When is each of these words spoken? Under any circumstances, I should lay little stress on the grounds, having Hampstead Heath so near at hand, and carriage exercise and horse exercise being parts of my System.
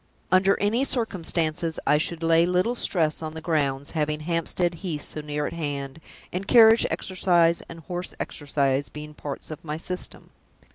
Under 0.31 0.59
any 0.59 0.83
circumstances, 0.83 1.79
I 1.85 1.99
should 1.99 2.23
lay 2.23 2.43
little 2.47 2.73
stress 2.73 3.21
on 3.21 3.35
the 3.35 3.39
grounds, 3.39 3.91
having 3.91 4.21
Hampstead 4.21 4.73
Heath 4.81 5.03
so 5.03 5.21
near 5.21 5.45
at 5.45 5.53
hand, 5.53 6.01
and 6.33 6.47
carriage 6.47 6.87
exercise 6.89 7.61
and 7.69 7.81
horse 7.81 8.15
exercise 8.19 8.89
being 8.89 9.13
parts 9.13 9.51
of 9.51 9.63
my 9.63 9.77
System. 9.77 10.31